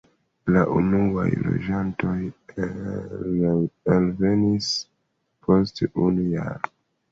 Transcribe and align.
La 0.53 0.61
unuaj 0.77 1.25
loĝantoj 1.47 2.15
alvenis 3.99 4.73
post 5.47 5.87
unu 6.11 6.29
jaro. 6.35 6.77